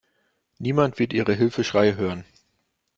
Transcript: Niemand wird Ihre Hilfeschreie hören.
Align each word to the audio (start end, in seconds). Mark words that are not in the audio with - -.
Niemand 0.57 0.97
wird 0.97 1.13
Ihre 1.13 1.33
Hilfeschreie 1.35 1.95
hören. 1.95 2.25